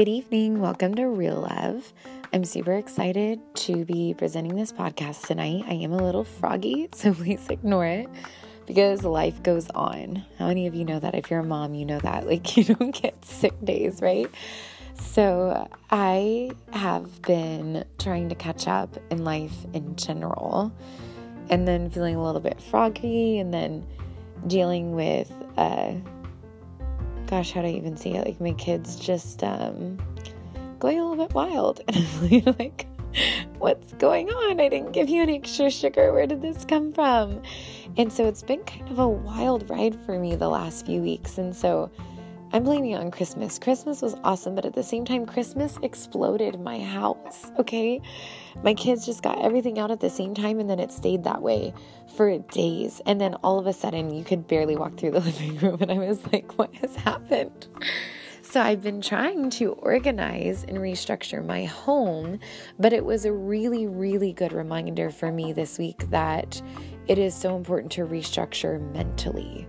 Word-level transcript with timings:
Good 0.00 0.08
evening. 0.08 0.60
Welcome 0.62 0.94
to 0.94 1.08
Real 1.08 1.42
Love. 1.42 1.92
I'm 2.32 2.46
super 2.46 2.72
excited 2.72 3.38
to 3.56 3.84
be 3.84 4.14
presenting 4.16 4.56
this 4.56 4.72
podcast 4.72 5.26
tonight. 5.26 5.64
I 5.68 5.74
am 5.74 5.92
a 5.92 6.02
little 6.02 6.24
froggy, 6.24 6.88
so 6.94 7.12
please 7.12 7.46
ignore 7.50 7.84
it 7.84 8.08
because 8.66 9.04
life 9.04 9.42
goes 9.42 9.68
on. 9.74 10.24
How 10.38 10.46
many 10.46 10.66
of 10.66 10.74
you 10.74 10.86
know 10.86 11.00
that? 11.00 11.14
If 11.14 11.30
you're 11.30 11.40
a 11.40 11.44
mom, 11.44 11.74
you 11.74 11.84
know 11.84 11.98
that. 11.98 12.26
Like, 12.26 12.56
you 12.56 12.64
don't 12.64 12.92
get 12.92 13.22
sick 13.26 13.52
days, 13.62 14.00
right? 14.00 14.30
So, 14.94 15.68
I 15.90 16.52
have 16.72 17.20
been 17.20 17.84
trying 17.98 18.30
to 18.30 18.34
catch 18.34 18.66
up 18.68 18.96
in 19.10 19.22
life 19.22 19.66
in 19.74 19.96
general 19.96 20.72
and 21.50 21.68
then 21.68 21.90
feeling 21.90 22.16
a 22.16 22.24
little 22.24 22.40
bit 22.40 22.58
froggy 22.62 23.38
and 23.38 23.52
then 23.52 23.86
dealing 24.46 24.94
with, 24.94 25.30
uh, 25.58 25.92
gosh, 27.30 27.52
how 27.52 27.62
do 27.62 27.68
I 27.68 27.70
even 27.70 27.96
say 27.96 28.10
it? 28.10 28.26
Like, 28.26 28.40
my 28.40 28.52
kids 28.52 28.96
just 28.96 29.44
um, 29.44 29.98
going 30.80 30.98
a 30.98 31.08
little 31.08 31.24
bit 31.24 31.34
wild. 31.34 31.80
And 31.88 32.42
I'm 32.46 32.56
like, 32.58 32.86
what's 33.58 33.92
going 33.94 34.28
on? 34.28 34.60
I 34.60 34.68
didn't 34.68 34.92
give 34.92 35.08
you 35.08 35.22
any 35.22 35.36
extra 35.36 35.70
sugar. 35.70 36.12
Where 36.12 36.26
did 36.26 36.42
this 36.42 36.64
come 36.64 36.92
from? 36.92 37.40
And 37.96 38.12
so 38.12 38.26
it's 38.26 38.42
been 38.42 38.62
kind 38.64 38.88
of 38.90 38.98
a 38.98 39.08
wild 39.08 39.70
ride 39.70 39.96
for 40.04 40.18
me 40.18 40.34
the 40.34 40.48
last 40.48 40.86
few 40.86 41.00
weeks. 41.00 41.38
And 41.38 41.54
so 41.54 41.90
I'm 42.52 42.64
blaming 42.64 42.90
it 42.90 43.00
on 43.00 43.12
Christmas. 43.12 43.60
Christmas 43.60 44.02
was 44.02 44.16
awesome, 44.24 44.56
but 44.56 44.64
at 44.64 44.74
the 44.74 44.82
same 44.82 45.04
time, 45.04 45.24
Christmas 45.24 45.78
exploded 45.82 46.58
my 46.60 46.80
house. 46.80 47.48
Okay. 47.60 48.00
My 48.64 48.74
kids 48.74 49.06
just 49.06 49.22
got 49.22 49.40
everything 49.40 49.78
out 49.78 49.92
at 49.92 50.00
the 50.00 50.10
same 50.10 50.34
time, 50.34 50.58
and 50.58 50.68
then 50.68 50.80
it 50.80 50.90
stayed 50.90 51.22
that 51.24 51.42
way 51.42 51.72
for 52.16 52.36
days. 52.38 53.00
And 53.06 53.20
then 53.20 53.34
all 53.44 53.60
of 53.60 53.68
a 53.68 53.72
sudden, 53.72 54.12
you 54.12 54.24
could 54.24 54.48
barely 54.48 54.74
walk 54.74 54.96
through 54.96 55.12
the 55.12 55.20
living 55.30 55.58
room. 55.58 55.78
And 55.80 55.92
I 55.92 55.98
was 55.98 56.20
like, 56.32 56.58
what 56.58 56.74
has 56.74 56.96
happened? 56.96 57.68
So 58.42 58.60
I've 58.60 58.82
been 58.82 59.00
trying 59.00 59.50
to 59.50 59.74
organize 59.74 60.64
and 60.64 60.78
restructure 60.78 61.46
my 61.46 61.66
home, 61.66 62.40
but 62.80 62.92
it 62.92 63.04
was 63.04 63.26
a 63.26 63.32
really, 63.32 63.86
really 63.86 64.32
good 64.32 64.52
reminder 64.52 65.10
for 65.10 65.30
me 65.30 65.52
this 65.52 65.78
week 65.78 66.10
that 66.10 66.60
it 67.06 67.16
is 67.16 67.32
so 67.32 67.56
important 67.56 67.92
to 67.92 68.06
restructure 68.06 68.80
mentally. 68.92 69.68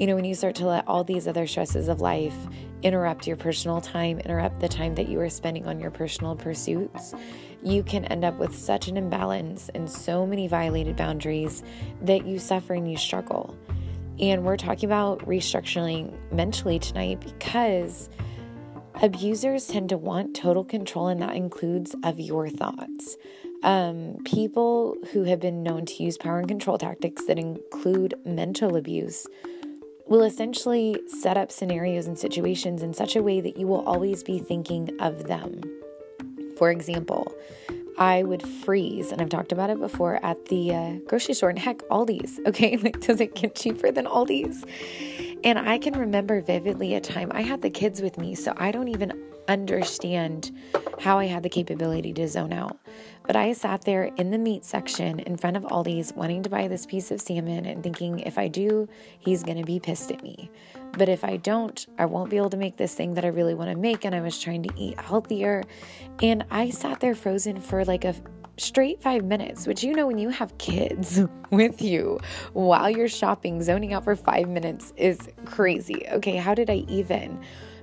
You 0.00 0.06
know, 0.06 0.14
when 0.14 0.24
you 0.24 0.34
start 0.34 0.54
to 0.54 0.66
let 0.66 0.88
all 0.88 1.04
these 1.04 1.28
other 1.28 1.46
stresses 1.46 1.88
of 1.88 2.00
life 2.00 2.34
interrupt 2.82 3.26
your 3.26 3.36
personal 3.36 3.82
time, 3.82 4.18
interrupt 4.18 4.58
the 4.58 4.66
time 4.66 4.94
that 4.94 5.10
you 5.10 5.20
are 5.20 5.28
spending 5.28 5.66
on 5.66 5.78
your 5.78 5.90
personal 5.90 6.34
pursuits, 6.34 7.12
you 7.62 7.82
can 7.82 8.06
end 8.06 8.24
up 8.24 8.38
with 8.38 8.56
such 8.56 8.88
an 8.88 8.96
imbalance 8.96 9.68
and 9.74 9.90
so 9.90 10.24
many 10.24 10.48
violated 10.48 10.96
boundaries 10.96 11.62
that 12.00 12.24
you 12.24 12.38
suffer 12.38 12.72
and 12.72 12.90
you 12.90 12.96
struggle. 12.96 13.54
And 14.18 14.42
we're 14.42 14.56
talking 14.56 14.88
about 14.88 15.18
restructuring 15.26 16.16
mentally 16.32 16.78
tonight 16.78 17.20
because 17.20 18.08
abusers 19.02 19.66
tend 19.66 19.90
to 19.90 19.98
want 19.98 20.34
total 20.34 20.64
control, 20.64 21.08
and 21.08 21.20
that 21.20 21.36
includes 21.36 21.94
of 22.04 22.18
your 22.18 22.48
thoughts. 22.48 23.18
Um, 23.62 24.16
people 24.24 24.96
who 25.12 25.24
have 25.24 25.40
been 25.40 25.62
known 25.62 25.84
to 25.84 26.02
use 26.02 26.16
power 26.16 26.38
and 26.38 26.48
control 26.48 26.78
tactics 26.78 27.26
that 27.26 27.38
include 27.38 28.14
mental 28.24 28.76
abuse 28.76 29.26
will 30.10 30.22
essentially 30.22 31.00
set 31.06 31.38
up 31.38 31.50
scenarios 31.52 32.06
and 32.06 32.18
situations 32.18 32.82
in 32.82 32.92
such 32.92 33.14
a 33.14 33.22
way 33.22 33.40
that 33.40 33.56
you 33.56 33.66
will 33.66 33.82
always 33.86 34.22
be 34.24 34.40
thinking 34.40 34.90
of 35.00 35.24
them. 35.24 35.62
For 36.58 36.70
example, 36.70 37.32
I 37.96 38.24
would 38.24 38.42
freeze, 38.42 39.12
and 39.12 39.22
I've 39.22 39.28
talked 39.28 39.52
about 39.52 39.70
it 39.70 39.78
before 39.78 40.22
at 40.24 40.46
the 40.46 40.74
uh, 40.74 40.92
grocery 41.06 41.34
store, 41.34 41.48
and 41.48 41.58
heck, 41.58 41.78
Aldi's. 41.88 42.40
Okay, 42.46 42.76
like, 42.76 43.00
does 43.00 43.20
it 43.20 43.36
get 43.36 43.54
cheaper 43.54 43.92
than 43.92 44.06
Aldi's? 44.06 44.64
And 45.44 45.58
I 45.58 45.78
can 45.78 45.96
remember 45.96 46.40
vividly 46.40 46.94
a 46.94 47.00
time 47.00 47.30
I 47.32 47.42
had 47.42 47.62
the 47.62 47.70
kids 47.70 48.02
with 48.02 48.18
me, 48.18 48.34
so 48.34 48.52
I 48.56 48.72
don't 48.72 48.88
even 48.88 49.12
understand 49.46 50.50
how 50.98 51.18
I 51.18 51.26
had 51.26 51.44
the 51.44 51.48
capability 51.48 52.12
to 52.14 52.26
zone 52.26 52.52
out. 52.52 52.78
But 53.30 53.36
I 53.36 53.52
sat 53.52 53.82
there 53.82 54.06
in 54.16 54.32
the 54.32 54.38
meat 54.38 54.64
section 54.64 55.20
in 55.20 55.36
front 55.36 55.56
of 55.56 55.62
Aldi's 55.62 56.12
wanting 56.12 56.42
to 56.42 56.50
buy 56.50 56.66
this 56.66 56.84
piece 56.84 57.12
of 57.12 57.20
salmon 57.20 57.64
and 57.64 57.80
thinking 57.80 58.18
if 58.18 58.36
I 58.36 58.48
do, 58.48 58.88
he's 59.20 59.44
going 59.44 59.58
to 59.58 59.62
be 59.62 59.78
pissed 59.78 60.10
at 60.10 60.20
me. 60.20 60.50
But 60.98 61.08
if 61.08 61.22
I 61.22 61.36
don't, 61.36 61.86
I 61.96 62.06
won't 62.06 62.28
be 62.28 62.38
able 62.38 62.50
to 62.50 62.56
make 62.56 62.76
this 62.76 62.92
thing 62.92 63.14
that 63.14 63.24
I 63.24 63.28
really 63.28 63.54
want 63.54 63.70
to 63.70 63.76
make. 63.76 64.04
And 64.04 64.16
I 64.16 64.20
was 64.20 64.40
trying 64.40 64.64
to 64.64 64.74
eat 64.76 65.00
healthier. 65.00 65.62
And 66.20 66.44
I 66.50 66.70
sat 66.70 66.98
there 66.98 67.14
frozen 67.14 67.60
for 67.60 67.84
like 67.84 68.04
a 68.04 68.16
straight 68.56 69.00
five 69.00 69.24
minutes, 69.24 69.64
which 69.64 69.84
you 69.84 69.94
know, 69.94 70.08
when 70.08 70.18
you 70.18 70.30
have 70.30 70.58
kids 70.58 71.20
with 71.52 71.80
you 71.80 72.18
while 72.52 72.90
you're 72.90 73.06
shopping, 73.06 73.62
zoning 73.62 73.92
out 73.92 74.02
for 74.02 74.16
five 74.16 74.48
minutes 74.48 74.92
is 74.96 75.28
crazy. 75.44 76.04
Okay, 76.10 76.34
how 76.34 76.52
did 76.52 76.68
I 76.68 76.84
even? 76.88 77.40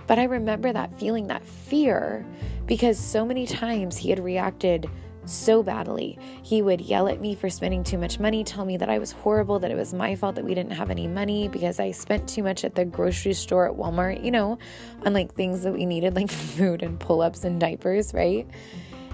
But 0.07 0.19
I 0.19 0.25
remember 0.25 0.74
that 0.74 0.94
feeling, 1.00 1.28
that 1.28 1.46
fear, 1.46 2.25
because 2.66 3.00
so 3.00 3.25
many 3.25 3.47
times 3.47 3.96
he 3.96 4.09
had 4.09 4.19
reacted 4.19 4.90
so 5.30 5.64
badly. 5.64 6.18
He 6.44 6.62
would 6.62 6.82
yell 6.82 7.08
at 7.08 7.22
me 7.22 7.36
for 7.36 7.50
spending 7.50 7.84
too 7.84 7.98
much 7.98 8.20
money, 8.20 8.44
tell 8.44 8.66
me 8.66 8.78
that 8.78 8.90
I 8.90 9.00
was 9.00 9.12
horrible, 9.12 9.60
that 9.60 9.72
it 9.72 9.76
was 9.76 9.94
my 9.94 10.16
fault 10.16 10.36
that 10.36 10.46
we 10.46 10.54
didn't 10.54 10.74
have 10.74 10.90
any 10.90 11.08
money 11.08 11.48
because 11.48 11.80
I 11.80 11.92
spent 11.92 12.28
too 12.28 12.44
much 12.44 12.64
at 12.64 12.76
the 12.76 12.86
grocery 12.86 13.34
store 13.34 13.70
at 13.70 13.76
Walmart, 13.76 14.24
you 14.24 14.32
know, 14.32 14.58
on 15.06 15.14
like 15.14 15.34
things 15.34 15.64
that 15.64 15.74
we 15.74 15.86
needed, 15.86 16.16
like 16.16 16.32
food 16.58 16.84
and 16.84 17.00
pull 17.00 17.22
ups 17.22 17.44
and 17.44 17.60
diapers, 17.60 18.14
right? 18.14 18.48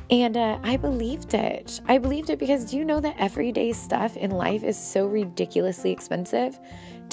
And 0.10 0.38
uh, 0.38 0.60
I 0.64 0.78
believed 0.78 1.34
it. 1.34 1.82
I 1.88 1.98
believed 1.98 2.30
it 2.30 2.38
because 2.38 2.66
do 2.66 2.78
you 2.78 2.86
know 2.86 3.00
that 3.00 3.16
everyday 3.18 3.72
stuff 3.74 4.18
in 4.18 4.32
life 4.32 4.64
is 4.64 4.78
so 4.78 5.08
ridiculously 5.08 5.92
expensive? 5.92 6.60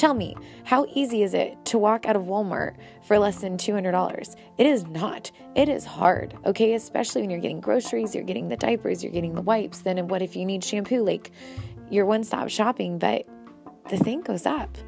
Tell 0.01 0.15
me, 0.15 0.35
how 0.65 0.87
easy 0.95 1.23
is 1.23 1.35
it 1.35 1.63
to 1.67 1.77
walk 1.77 2.07
out 2.07 2.17
of 2.17 2.23
Walmart 2.23 2.77
for 3.03 3.19
less 3.19 3.43
than 3.43 3.59
$200? 3.59 4.35
It 4.57 4.65
is 4.65 4.87
not. 4.87 5.31
It 5.55 5.69
is 5.69 5.85
hard, 5.85 6.35
okay? 6.47 6.73
Especially 6.73 7.21
when 7.21 7.29
you're 7.29 7.39
getting 7.39 7.61
groceries, 7.61 8.15
you're 8.15 8.25
getting 8.25 8.49
the 8.49 8.57
diapers, 8.57 9.05
you're 9.05 9.13
getting 9.13 9.35
the 9.35 9.43
wipes. 9.43 9.81
Then, 9.81 10.09
what 10.09 10.23
if 10.23 10.37
you 10.37 10.47
need 10.47 10.65
shampoo? 10.65 11.05
Like, 11.05 11.31
you're 11.91 12.07
one 12.07 12.25
stop 12.25 12.49
shopping, 12.49 12.99
but 12.99 13.27
the 13.91 13.99
thing 13.99 14.23
goes 14.23 14.47
up. 14.47 14.79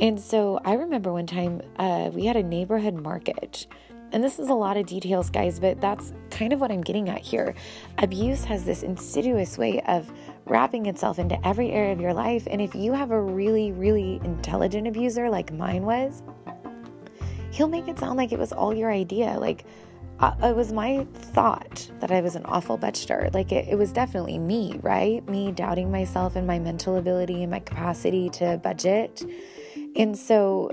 And 0.00 0.20
so 0.20 0.60
I 0.64 0.74
remember 0.74 1.12
one 1.12 1.26
time 1.26 1.62
uh, 1.80 2.10
we 2.12 2.26
had 2.26 2.36
a 2.36 2.42
neighborhood 2.44 2.94
market. 2.94 3.66
And 4.12 4.22
this 4.22 4.38
is 4.38 4.48
a 4.48 4.54
lot 4.54 4.76
of 4.76 4.86
details, 4.86 5.28
guys, 5.28 5.58
but 5.58 5.80
that's 5.80 6.12
kind 6.30 6.52
of 6.52 6.60
what 6.60 6.70
I'm 6.70 6.82
getting 6.82 7.08
at 7.08 7.22
here. 7.22 7.56
Abuse 7.98 8.44
has 8.44 8.64
this 8.64 8.84
insidious 8.84 9.58
way 9.58 9.80
of 9.88 10.12
wrapping 10.46 10.86
itself 10.86 11.18
into 11.18 11.46
every 11.46 11.70
area 11.70 11.92
of 11.92 12.00
your 12.00 12.14
life. 12.14 12.46
And 12.50 12.60
if 12.60 12.74
you 12.74 12.92
have 12.92 13.10
a 13.10 13.20
really, 13.20 13.72
really 13.72 14.20
intelligent 14.24 14.86
abuser 14.86 15.30
like 15.30 15.52
mine 15.52 15.82
was, 15.82 16.22
he'll 17.50 17.68
make 17.68 17.88
it 17.88 17.98
sound 17.98 18.16
like 18.16 18.32
it 18.32 18.38
was 18.38 18.52
all 18.52 18.74
your 18.74 18.90
idea. 18.90 19.38
Like, 19.38 19.64
uh, 20.18 20.34
it 20.42 20.54
was 20.54 20.72
my 20.72 21.06
thought 21.12 21.90
that 22.00 22.10
I 22.10 22.20
was 22.20 22.36
an 22.36 22.44
awful 22.44 22.78
betster. 22.78 23.32
Like, 23.34 23.52
it, 23.52 23.68
it 23.68 23.76
was 23.76 23.92
definitely 23.92 24.38
me, 24.38 24.78
right? 24.82 25.26
Me 25.28 25.52
doubting 25.52 25.90
myself 25.90 26.36
and 26.36 26.46
my 26.46 26.58
mental 26.58 26.96
ability 26.96 27.42
and 27.42 27.50
my 27.50 27.60
capacity 27.60 28.28
to 28.30 28.58
budget. 28.62 29.24
And 29.96 30.16
so 30.16 30.70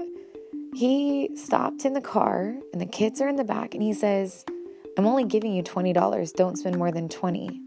he 0.74 1.31
stopped 1.36 1.84
in 1.84 1.94
the 1.94 2.01
car, 2.01 2.56
and 2.72 2.81
the 2.81 2.86
kids 2.86 3.22
are 3.22 3.28
in 3.28 3.38
the 3.38 3.44
back, 3.44 3.74
and 3.74 3.81
he 3.81 3.94
says, 3.94 4.46
I'm 4.97 5.06
only 5.07 5.24
giving 5.24 5.53
you 5.53 5.63
$20. 5.63 6.34
Don't 6.36 6.57
spend 6.57 6.78
more 6.78 6.91
than 6.91 7.09
20 7.09 7.62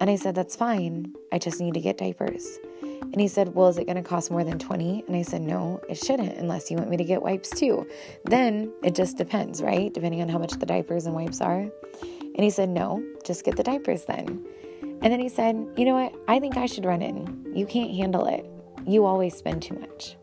and 0.00 0.10
I 0.10 0.16
said, 0.16 0.34
That's 0.34 0.56
fine. 0.56 1.14
I 1.32 1.38
just 1.38 1.60
need 1.60 1.74
to 1.74 1.80
get 1.80 1.98
diapers. 1.98 2.58
And 2.82 3.20
he 3.20 3.28
said, 3.28 3.54
Well, 3.54 3.68
is 3.68 3.78
it 3.78 3.86
going 3.86 3.96
to 3.96 4.02
cost 4.02 4.30
more 4.30 4.44
than 4.44 4.58
20? 4.58 5.04
And 5.06 5.16
I 5.16 5.22
said, 5.22 5.42
No, 5.42 5.80
it 5.88 5.96
shouldn't, 5.96 6.36
unless 6.36 6.70
you 6.70 6.76
want 6.76 6.90
me 6.90 6.96
to 6.96 7.04
get 7.04 7.22
wipes 7.22 7.50
too. 7.50 7.86
Then 8.24 8.72
it 8.82 8.94
just 8.94 9.16
depends, 9.16 9.62
right? 9.62 9.92
Depending 9.92 10.22
on 10.22 10.28
how 10.28 10.38
much 10.38 10.52
the 10.52 10.66
diapers 10.66 11.06
and 11.06 11.14
wipes 11.14 11.40
are. 11.40 11.60
And 12.00 12.44
he 12.44 12.50
said, 12.50 12.68
No, 12.68 13.02
just 13.24 13.44
get 13.44 13.56
the 13.56 13.62
diapers 13.62 14.04
then. 14.04 14.46
And 14.82 15.12
then 15.12 15.20
he 15.20 15.28
said, 15.28 15.54
You 15.76 15.84
know 15.84 15.94
what? 15.94 16.14
I 16.28 16.38
think 16.38 16.56
I 16.56 16.66
should 16.66 16.84
run 16.84 17.02
in. 17.02 17.52
You 17.54 17.66
can't 17.66 17.94
handle 17.94 18.26
it. 18.26 18.46
You 18.86 19.04
always 19.04 19.36
spend 19.36 19.62
too 19.62 19.74
much. 19.74 20.16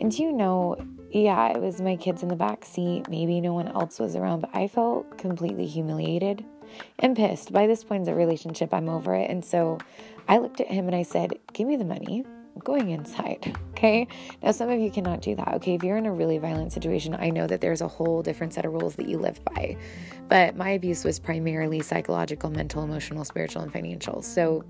And 0.00 0.10
do 0.10 0.22
you 0.22 0.32
know, 0.32 0.76
yeah, 1.10 1.48
it 1.48 1.60
was 1.60 1.80
my 1.80 1.96
kids 1.96 2.22
in 2.22 2.28
the 2.28 2.36
back 2.36 2.64
seat. 2.64 3.08
Maybe 3.08 3.40
no 3.40 3.54
one 3.54 3.68
else 3.68 3.98
was 3.98 4.16
around, 4.16 4.40
but 4.40 4.50
I 4.52 4.68
felt 4.68 5.16
completely 5.16 5.66
humiliated 5.66 6.44
and 6.98 7.16
pissed. 7.16 7.52
By 7.52 7.66
this 7.66 7.84
point 7.84 8.00
in 8.00 8.04
the 8.04 8.14
relationship, 8.14 8.72
I'm 8.72 8.88
over 8.88 9.14
it. 9.14 9.30
And 9.30 9.44
so 9.44 9.78
I 10.28 10.38
looked 10.38 10.60
at 10.60 10.68
him 10.68 10.86
and 10.86 10.94
I 10.94 11.02
said, 11.02 11.38
Give 11.52 11.66
me 11.66 11.76
the 11.76 11.84
money. 11.84 12.24
I'm 12.54 12.60
going 12.62 12.90
inside. 12.90 13.56
Okay. 13.76 14.08
Now, 14.42 14.52
some 14.52 14.70
of 14.70 14.80
you 14.80 14.90
cannot 14.90 15.20
do 15.20 15.34
that. 15.34 15.48
Okay. 15.56 15.74
If 15.74 15.84
you're 15.84 15.98
in 15.98 16.06
a 16.06 16.12
really 16.12 16.38
violent 16.38 16.72
situation, 16.72 17.14
I 17.14 17.28
know 17.28 17.46
that 17.46 17.60
there's 17.60 17.82
a 17.82 17.88
whole 17.88 18.22
different 18.22 18.54
set 18.54 18.64
of 18.64 18.72
rules 18.72 18.96
that 18.96 19.06
you 19.06 19.18
live 19.18 19.38
by. 19.44 19.76
But 20.30 20.56
my 20.56 20.70
abuse 20.70 21.04
was 21.04 21.18
primarily 21.18 21.80
psychological, 21.80 22.48
mental, 22.48 22.82
emotional, 22.82 23.26
spiritual, 23.26 23.60
and 23.60 23.70
financial. 23.70 24.22
So 24.22 24.64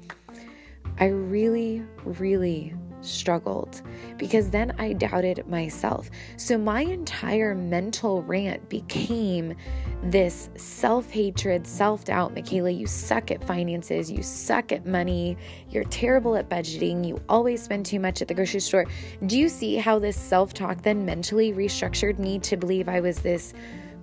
I 0.99 1.07
really, 1.07 1.83
really 2.05 2.75
struggled 3.03 3.83
because 4.17 4.51
then 4.51 4.75
I 4.79 4.93
doubted 4.93 5.47
myself. 5.47 6.11
So 6.37 6.59
my 6.59 6.81
entire 6.81 7.55
mental 7.55 8.23
rant 8.23 8.69
became 8.69 9.55
this 10.03 10.49
self 10.57 11.11
hatred, 11.11 11.67
self 11.67 12.05
doubt. 12.05 12.35
Michaela, 12.35 12.71
you 12.71 12.87
suck 12.87 13.31
at 13.31 13.45
finances, 13.45 14.11
you 14.11 14.23
suck 14.23 14.73
at 14.73 14.87
money, 14.87 15.37
you're 15.71 15.85
terrible 15.85 16.37
at 16.37 16.49
budgeting, 16.49 17.07
you 17.07 17.21
always 17.29 17.63
spend 17.63 17.87
too 17.87 18.01
much 18.01 18.23
at 18.23 18.29
the 18.29 18.35
grocery 18.35 18.61
store. 18.61 18.87
Do 19.27 19.39
you 19.39 19.49
see 19.49 19.77
how 19.77 19.99
this 19.99 20.17
self 20.17 20.55
talk 20.55 20.83
then 20.83 21.05
mentally 21.05 21.53
restructured 21.53 22.19
me 22.19 22.39
to 22.41 22.57
believe 22.57 22.89
I 22.89 23.01
was 23.01 23.21
this 23.21 23.53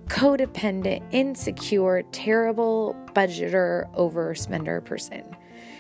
codependent, 0.08 1.02
insecure, 1.12 2.04
terrible 2.12 2.96
budgeter, 3.14 3.92
overspender 3.96 4.84
person. 4.84 5.24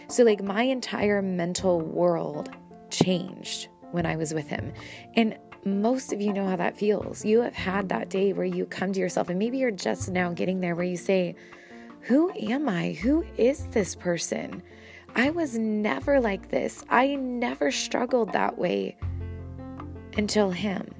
So, 0.07 0.23
like, 0.23 0.43
my 0.43 0.63
entire 0.63 1.21
mental 1.21 1.81
world 1.81 2.49
changed 2.89 3.67
when 3.91 4.05
I 4.05 4.15
was 4.15 4.33
with 4.33 4.47
him. 4.47 4.73
And 5.15 5.37
most 5.65 6.11
of 6.11 6.19
you 6.19 6.33
know 6.33 6.47
how 6.47 6.55
that 6.57 6.77
feels. 6.77 7.23
You 7.23 7.41
have 7.41 7.55
had 7.55 7.89
that 7.89 8.09
day 8.09 8.33
where 8.33 8.45
you 8.45 8.65
come 8.65 8.91
to 8.93 8.99
yourself, 8.99 9.29
and 9.29 9.39
maybe 9.39 9.57
you're 9.57 9.71
just 9.71 10.09
now 10.09 10.33
getting 10.33 10.59
there 10.59 10.75
where 10.75 10.85
you 10.85 10.97
say, 10.97 11.35
Who 12.01 12.31
am 12.31 12.67
I? 12.67 12.93
Who 12.93 13.25
is 13.37 13.67
this 13.67 13.95
person? 13.95 14.61
I 15.15 15.29
was 15.29 15.57
never 15.57 16.19
like 16.19 16.49
this. 16.49 16.83
I 16.89 17.15
never 17.15 17.71
struggled 17.71 18.33
that 18.33 18.57
way 18.57 18.97
until 20.17 20.49
him. 20.51 20.93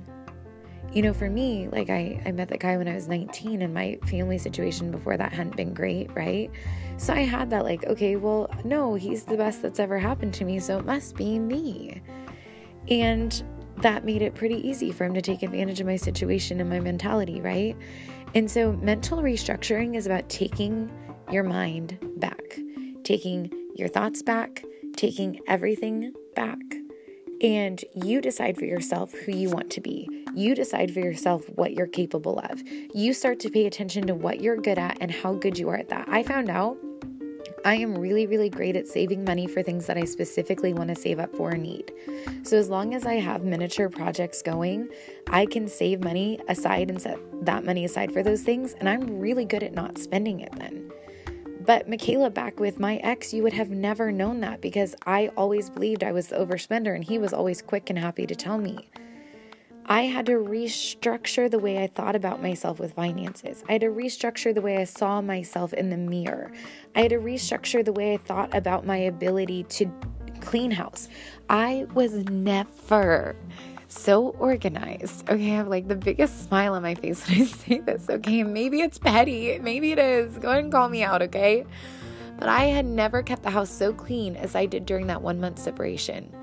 You 0.94 1.02
know, 1.02 1.14
for 1.14 1.30
me, 1.30 1.68
like 1.70 1.90
I, 1.90 2.22
I 2.24 2.32
met 2.32 2.50
that 2.50 2.60
guy 2.60 2.78
when 2.78 2.88
I 2.88 2.94
was 2.94 3.08
19, 3.08 3.64
and 3.64 3.74
my 3.74 3.98
family 4.06 4.38
situation 4.38 4.92
before 4.92 5.18
that 5.18 5.34
hadn't 5.34 5.56
been 5.56 5.74
great, 5.74 6.14
right? 6.14 6.52
So 6.98 7.14
I 7.14 7.22
had 7.22 7.50
that, 7.50 7.64
like, 7.64 7.86
okay, 7.86 8.16
well, 8.16 8.50
no, 8.64 8.96
he's 8.96 9.24
the 9.24 9.38
best 9.38 9.62
that's 9.62 9.80
ever 9.80 10.00
happened 10.00 10.34
to 10.36 10.46
me, 10.46 10.60
so 10.60 10.78
it 10.78 10.86
must 10.86 11.16
be 11.16 11.40
me. 11.40 12.02
And 12.90 13.44
that 13.78 14.06
made 14.06 14.22
it 14.22 14.36
pretty 14.36 14.68
easy 14.68 14.92
for 14.92 15.06
him 15.06 15.14
to 15.14 15.22
take 15.22 15.44
advantage 15.44 15.82
of 15.82 15.88
my 15.88 15.96
situation 15.96 16.62
and 16.62 16.70
my 16.70 16.80
mentality, 16.80 17.42
right? 17.42 17.76
And 18.36 18.50
so 18.50 18.74
mental 18.74 19.22
restructuring 19.22 19.96
is 19.96 20.06
about 20.06 20.30
taking 20.30 20.92
your 21.32 21.44
mind 21.44 21.98
back, 22.18 22.60
taking 23.04 23.52
your 23.76 23.88
thoughts 23.88 24.22
back, 24.22 24.64
taking 24.96 25.40
everything 25.48 26.14
back. 26.36 26.60
And 27.42 27.84
you 27.94 28.22
decide 28.22 28.58
for 28.58 28.66
yourself 28.66 29.12
who 29.12 29.34
you 29.34 29.50
want 29.50 29.70
to 29.72 29.82
be. 29.82 30.23
You 30.36 30.56
decide 30.56 30.94
for 30.94 31.00
yourself 31.00 31.46
what 31.56 31.74
you're 31.74 31.88
capable 31.88 32.40
of. 32.40 32.62
You 32.94 33.14
start 33.14 33.40
to 33.42 33.50
pay 33.50 33.66
attention 33.66 34.08
to 34.08 34.16
what 34.16 34.42
you're 34.42 34.58
good 34.58 34.80
at 34.80 34.98
and 35.00 35.12
how 35.12 35.34
good 35.34 35.58
you 35.58 35.70
are 35.70 35.78
at 35.78 35.90
that. 35.90 36.08
I 36.10 36.24
found 36.24 36.50
out 36.50 36.78
I 37.66 37.76
am 37.76 37.98
really, 37.98 38.28
really 38.28 38.50
great 38.50 38.76
at 38.76 38.88
saving 38.88 39.24
money 39.24 39.48
for 39.48 39.64
things 39.64 39.86
that 39.86 39.98
I 39.98 40.04
specifically 40.04 40.74
want 40.74 40.90
to 40.90 40.96
save 40.96 41.20
up 41.20 41.34
for 41.36 41.52
or 41.52 41.58
need. 41.58 41.94
So, 42.44 42.58
as 42.58 42.68
long 42.68 42.94
as 42.94 43.06
I 43.06 43.16
have 43.16 43.44
miniature 43.44 43.90
projects 43.90 44.42
going, 44.42 44.90
I 45.28 45.46
can 45.46 45.68
save 45.68 46.04
money 46.04 46.40
aside 46.50 46.90
and 46.90 47.02
set 47.02 47.20
that 47.46 47.64
money 47.64 47.86
aside 47.86 48.12
for 48.12 48.22
those 48.22 48.42
things. 48.42 48.74
And 48.74 48.90
I'm 48.90 49.20
really 49.20 49.46
good 49.46 49.64
at 49.64 49.74
not 49.74 49.98
spending 49.98 50.42
it 50.42 50.54
then. 50.58 50.92
But 51.66 51.88
Michaela, 51.88 52.30
back 52.30 52.60
with 52.60 52.80
my 52.80 52.98
ex, 52.98 53.34
you 53.34 53.44
would 53.44 53.54
have 53.54 53.70
never 53.70 54.12
known 54.12 54.42
that 54.42 54.60
because 54.60 54.96
I 55.06 55.30
always 55.38 55.70
believed 55.70 56.04
I 56.04 56.12
was 56.12 56.28
the 56.28 56.36
overspender 56.36 56.94
and 56.94 57.04
he 57.04 57.18
was 57.18 57.32
always 57.32 57.62
quick 57.62 57.90
and 57.90 57.98
happy 57.98 58.26
to 58.26 58.36
tell 58.36 58.58
me. 58.58 58.90
I 59.86 60.04
had 60.04 60.26
to 60.28 60.34
restructure 60.34 61.52
the 61.52 61.60
way 61.60 61.84
I 61.84 61.88
thought 61.88 62.16
about 62.16 62.42
myself 62.42 62.80
with 62.80 62.94
finances. 62.94 63.64
I 63.68 63.74
had 63.74 63.82
to 63.82 63.88
restructure 63.88 64.54
the 64.54 64.62
way 64.62 64.78
I 64.78 64.86
saw 64.86 65.22
myself 65.22 65.74
in 65.74 65.90
the 65.90 65.98
mirror. 65.98 66.52
I 66.96 67.02
had 67.02 67.10
to 67.10 67.18
restructure 67.18 67.84
the 67.84 67.92
way 67.92 68.14
I 68.14 68.18
thought 68.18 68.56
about 68.56 68.86
my 68.86 68.98
ability 68.98 69.64
to 69.64 69.92
clean 70.40 70.72
house. 70.72 71.10
I 71.50 71.86
was 71.94 72.14
never 72.30 73.36
so 73.90 74.30
organized. 74.40 75.30
Okay, 75.30 75.52
I 75.52 75.56
have 75.56 75.68
like 75.68 75.90
the 75.90 75.96
biggest 75.96 76.46
smile 76.46 76.76
on 76.76 76.82
my 76.82 76.96
face 76.96 77.28
when 77.28 77.42
I 77.42 77.46
say 77.46 77.80
this. 77.80 78.10
Okay, 78.10 78.44
maybe 78.44 78.80
it's 78.82 78.98
petty, 78.98 79.60
maybe 79.60 79.92
it 79.92 80.00
is. 80.00 80.38
Go 80.38 80.50
ahead 80.50 80.64
and 80.64 80.72
call 80.72 80.88
me 80.88 81.04
out, 81.04 81.22
okay? 81.22 81.66
But 82.40 82.48
I 82.48 82.66
had 82.66 82.86
never 82.86 83.22
kept 83.22 83.44
the 83.44 83.50
house 83.50 83.70
so 83.70 83.94
clean 83.94 84.38
as 84.38 84.56
I 84.56 84.66
did 84.66 84.86
during 84.86 85.08
that 85.08 85.22
one 85.22 85.42
month 85.42 85.60
separation 85.60 86.34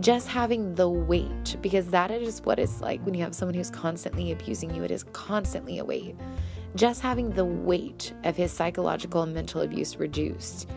just 0.00 0.28
having 0.28 0.74
the 0.74 0.88
weight, 0.88 1.56
because 1.60 1.88
that 1.88 2.10
is 2.10 2.40
what 2.42 2.58
it's 2.58 2.80
like 2.80 3.00
when 3.04 3.14
you 3.14 3.22
have 3.22 3.34
someone 3.34 3.54
who's 3.54 3.70
constantly 3.70 4.32
abusing 4.32 4.74
you, 4.74 4.82
it 4.82 4.90
is 4.90 5.04
constantly 5.12 5.78
a 5.78 5.84
weight. 5.84 6.16
Just 6.74 7.00
having 7.00 7.30
the 7.30 7.44
weight 7.44 8.12
of 8.24 8.36
his 8.36 8.50
psychological 8.50 9.22
and 9.22 9.32
mental 9.32 9.60
abuse 9.60 9.96
reduced 9.96 10.68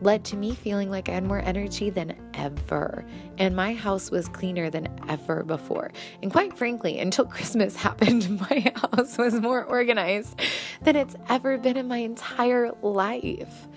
led 0.00 0.24
to 0.24 0.36
me 0.36 0.54
feeling 0.54 0.90
like 0.90 1.08
I 1.08 1.12
had 1.12 1.24
more 1.24 1.40
energy 1.40 1.90
than 1.90 2.16
ever. 2.34 3.04
And 3.38 3.56
my 3.56 3.74
house 3.74 4.10
was 4.10 4.28
cleaner 4.28 4.70
than 4.70 4.88
ever 5.08 5.42
before. 5.42 5.90
And 6.22 6.30
quite 6.30 6.56
frankly, 6.56 6.98
until 6.98 7.24
Christmas 7.36 7.76
happened, 7.76 8.40
my 8.50 8.72
house 8.76 9.18
was 9.18 9.34
more 9.34 9.64
organized 9.64 10.40
than 10.82 10.96
it's 10.96 11.16
ever 11.28 11.58
been 11.58 11.76
in 11.76 11.88
my 11.88 11.98
entire 11.98 12.72
life. 12.82 13.68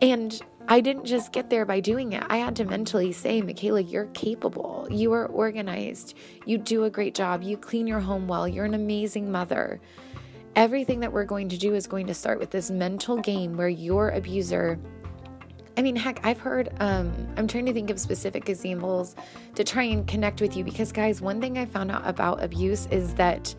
And 0.00 0.40
I 0.68 0.80
didn't 0.80 1.04
just 1.04 1.32
get 1.32 1.50
there 1.50 1.64
by 1.64 1.80
doing 1.80 2.12
it. 2.12 2.22
I 2.28 2.36
had 2.36 2.56
to 2.56 2.64
mentally 2.64 3.12
say, 3.12 3.42
Michaela, 3.42 3.80
you're 3.80 4.06
capable. 4.06 4.86
You 4.90 5.12
are 5.12 5.26
organized. 5.26 6.16
You 6.46 6.56
do 6.56 6.84
a 6.84 6.90
great 6.90 7.14
job. 7.14 7.42
You 7.42 7.56
clean 7.56 7.86
your 7.86 8.00
home 8.00 8.28
well. 8.28 8.46
You're 8.46 8.64
an 8.64 8.74
amazing 8.74 9.30
mother. 9.30 9.80
Everything 10.54 11.00
that 11.00 11.12
we're 11.12 11.24
going 11.24 11.48
to 11.48 11.58
do 11.58 11.74
is 11.74 11.86
going 11.86 12.06
to 12.06 12.14
start 12.14 12.38
with 12.38 12.50
this 12.50 12.70
mental 12.70 13.16
game 13.16 13.56
where 13.56 13.68
your 13.68 14.10
abuser. 14.10 14.78
I 15.76 15.82
mean, 15.82 15.96
heck, 15.96 16.24
I've 16.24 16.38
heard, 16.38 16.68
um, 16.80 17.12
I'm 17.36 17.48
trying 17.48 17.66
to 17.66 17.72
think 17.72 17.90
of 17.90 17.98
specific 17.98 18.48
examples 18.48 19.16
to 19.54 19.64
try 19.64 19.84
and 19.84 20.06
connect 20.06 20.40
with 20.40 20.56
you 20.56 20.62
because, 20.64 20.92
guys, 20.92 21.20
one 21.20 21.40
thing 21.40 21.58
I 21.58 21.64
found 21.64 21.90
out 21.90 22.06
about 22.06 22.42
abuse 22.42 22.86
is 22.90 23.14
that 23.14 23.54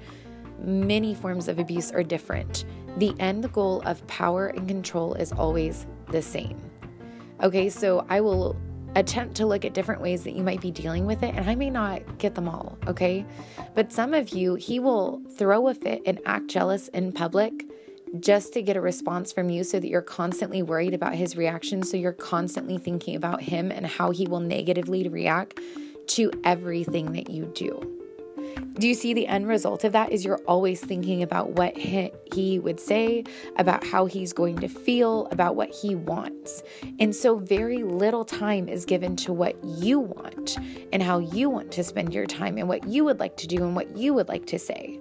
many 0.60 1.16
forms 1.16 1.48
of 1.48 1.60
abuse 1.60 1.92
are 1.92 2.04
different. 2.04 2.66
The 2.98 3.14
end 3.20 3.52
goal 3.52 3.82
of 3.86 4.06
power 4.08 4.48
and 4.48 4.68
control 4.68 5.16
is 5.16 5.32
always 5.32 5.86
the 6.12 6.22
same. 6.22 6.62
Okay, 7.44 7.70
so 7.70 8.06
I 8.10 8.22
will 8.22 8.56
attempt 8.96 9.36
to 9.36 9.46
look 9.46 9.66
at 9.66 9.74
different 9.74 10.00
ways 10.00 10.24
that 10.24 10.34
you 10.34 10.44
might 10.44 10.62
be 10.62 10.72
dealing 10.72 11.06
with 11.06 11.24
it, 11.24 11.36
and 11.36 11.50
I 11.50 11.56
may 11.56 11.70
not 11.70 12.18
get 12.18 12.36
them 12.36 12.48
all, 12.48 12.78
okay? 12.88 13.26
But 13.76 13.92
some 13.92 14.14
of 14.14 14.30
you, 14.30 14.56
he 14.56 14.80
will 14.80 15.22
throw 15.36 15.68
a 15.68 15.74
fit 15.74 16.04
and 16.06 16.22
act 16.26 16.48
jealous 16.48 16.88
in 16.90 17.12
public 17.12 17.66
just 18.20 18.54
to 18.54 18.62
get 18.62 18.78
a 18.78 18.82
response 18.82 19.34
from 19.34 19.50
you 19.50 19.66
so 19.66 19.80
that 19.80 19.88
you're 19.88 20.02
constantly 20.02 20.62
worried 20.62 20.94
about 20.94 21.16
his 21.16 21.36
reaction. 21.36 21.84
So 21.84 21.98
you're 21.98 22.14
constantly 22.14 22.78
thinking 22.78 23.16
about 23.16 23.42
him 23.42 23.72
and 23.72 23.86
how 23.86 24.12
he 24.12 24.26
will 24.28 24.40
negatively 24.40 25.10
react 25.10 25.60
to 26.10 26.32
everything 26.44 27.12
that 27.14 27.30
you 27.30 27.52
do. 27.56 28.03
Do 28.74 28.88
you 28.88 28.94
see 28.94 29.14
the 29.14 29.28
end 29.28 29.48
result 29.48 29.84
of 29.84 29.92
that? 29.94 30.12
Is 30.12 30.26
you're 30.26 30.42
always 30.48 30.82
thinking 30.82 31.24
about 31.24 31.52
what 31.52 31.78
he, 31.78 32.60
would 32.60 32.80
say, 32.80 33.24
about 33.58 33.86
how 33.86 34.06
he's 34.06 34.34
going 34.34 34.58
to 34.60 34.68
feel, 34.68 35.28
about 35.28 35.56
what 35.56 35.70
he 35.70 35.96
wants. 35.96 36.64
And 37.00 37.16
so, 37.16 37.38
very 37.38 37.84
little 37.84 38.26
time 38.26 38.68
is 38.68 38.86
given 38.86 39.16
to 39.18 39.34
what 39.34 39.62
you 39.64 40.00
want 40.00 40.58
and 40.92 41.04
how 41.04 41.20
you 41.20 41.50
want 41.50 41.72
to 41.74 41.84
spend 41.84 42.14
your 42.14 42.26
time 42.26 42.58
and 42.58 42.68
what 42.68 42.88
you 42.88 43.04
would 43.04 43.20
like 43.20 43.38
to 43.38 43.48
do 43.48 43.58
and 43.58 43.76
what 43.76 43.96
you 43.96 44.14
would 44.14 44.28
like 44.28 44.46
to 44.48 44.60
say. 44.60 45.00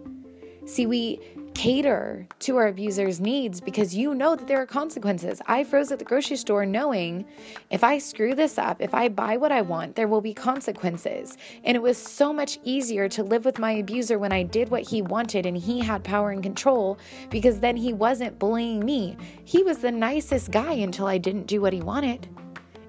See, 0.66 0.86
we 0.86 1.20
cater 1.54 2.26
to 2.40 2.56
our 2.56 2.68
abuser's 2.68 3.20
needs 3.20 3.60
because 3.60 3.94
you 3.94 4.14
know 4.14 4.34
that 4.34 4.46
there 4.46 4.60
are 4.60 4.66
consequences. 4.66 5.40
I 5.46 5.64
froze 5.64 5.92
at 5.92 5.98
the 5.98 6.04
grocery 6.04 6.36
store 6.36 6.66
knowing 6.66 7.24
if 7.70 7.84
I 7.84 7.98
screw 7.98 8.34
this 8.34 8.58
up, 8.58 8.80
if 8.80 8.94
I 8.94 9.08
buy 9.08 9.36
what 9.36 9.52
I 9.52 9.60
want, 9.62 9.94
there 9.94 10.08
will 10.08 10.20
be 10.20 10.34
consequences. 10.34 11.36
And 11.64 11.76
it 11.76 11.82
was 11.82 11.98
so 11.98 12.32
much 12.32 12.58
easier 12.64 13.08
to 13.10 13.22
live 13.22 13.44
with 13.44 13.58
my 13.58 13.72
abuser 13.72 14.18
when 14.18 14.32
I 14.32 14.42
did 14.42 14.70
what 14.70 14.82
he 14.82 15.02
wanted 15.02 15.46
and 15.46 15.56
he 15.56 15.80
had 15.80 16.04
power 16.04 16.30
and 16.30 16.42
control 16.42 16.98
because 17.30 17.60
then 17.60 17.76
he 17.76 17.92
wasn't 17.92 18.38
bullying 18.38 18.84
me. 18.84 19.16
He 19.44 19.62
was 19.62 19.78
the 19.78 19.92
nicest 19.92 20.50
guy 20.50 20.72
until 20.72 21.06
I 21.06 21.18
didn't 21.18 21.46
do 21.46 21.60
what 21.60 21.72
he 21.72 21.80
wanted, 21.80 22.28